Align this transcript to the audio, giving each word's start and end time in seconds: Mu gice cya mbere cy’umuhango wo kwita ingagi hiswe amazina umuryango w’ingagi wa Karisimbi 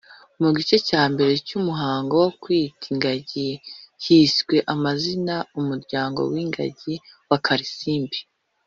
Mu 0.41 0.49
gice 0.57 0.77
cya 0.87 1.01
mbere 1.11 1.33
cy’umuhango 1.47 2.13
wo 2.23 2.29
kwita 2.41 2.83
ingagi 2.93 3.49
hiswe 4.03 4.55
amazina 4.73 5.35
umuryango 5.59 6.19
w’ingagi 6.31 6.95
wa 7.29 7.39
Karisimbi 7.47 8.17